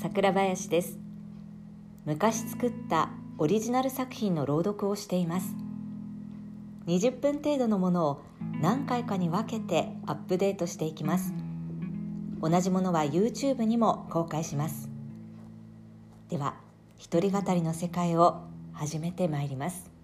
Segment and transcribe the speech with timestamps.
[0.00, 0.96] 桜林です。
[2.04, 5.56] 昔作ったオリジナル作品の朗読をしています。
[6.86, 8.22] 20分程度のものを
[8.62, 11.34] 何回かに分けてアップデートしていきます。
[12.40, 14.88] 同じものは YouTube にも公開します。
[16.28, 16.54] では
[16.96, 18.42] 一人語りの世界を
[18.72, 19.97] 始めてまいります。